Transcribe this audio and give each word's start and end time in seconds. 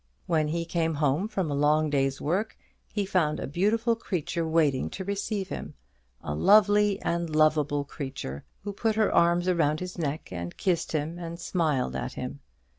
When 0.25 0.47
he 0.47 0.65
came 0.65 0.95
home 0.95 1.27
from 1.27 1.51
a 1.51 1.53
long 1.53 1.91
day's 1.91 2.19
work, 2.19 2.57
he 2.91 3.05
found 3.05 3.39
a 3.39 3.45
beautiful 3.45 3.95
creature 3.95 4.47
waiting 4.47 4.89
to 4.89 5.03
receive 5.05 5.49
him 5.49 5.75
a 6.23 6.33
lovely 6.33 6.99
and 7.03 7.29
lovable 7.29 7.83
creature, 7.83 8.43
who 8.63 8.73
put 8.73 8.95
her 8.95 9.13
arms 9.13 9.47
around 9.47 9.79
his 9.79 9.99
neck 9.99 10.29
and 10.31 10.57
kissed 10.57 10.93
him, 10.93 11.19
and 11.19 11.39
smiled 11.39 11.95
at 11.95 12.13
him. 12.13 12.39